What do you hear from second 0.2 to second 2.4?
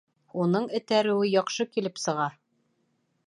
Уның этәреүе яҡшы килеп сыға